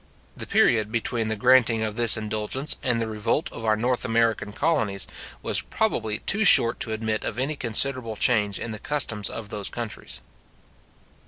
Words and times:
The 0.35 0.47
period 0.47 0.91
between 0.91 1.27
the 1.27 1.35
granting 1.35 1.83
of 1.83 1.95
this 1.95 2.17
indulgence 2.17 2.75
and 2.81 2.99
the 2.99 3.05
revolt 3.05 3.51
of 3.51 3.63
our 3.63 3.75
North 3.75 4.03
American 4.03 4.51
colonies, 4.51 5.05
was 5.43 5.61
probably 5.61 6.17
too 6.17 6.43
short 6.43 6.79
to 6.79 6.91
admit 6.91 7.23
of 7.23 7.37
any 7.37 7.55
considerable 7.55 8.15
change 8.15 8.59
in 8.59 8.71
the 8.71 8.79
customs 8.79 9.29
of 9.29 9.49
those 9.49 9.69
countries. 9.69 10.19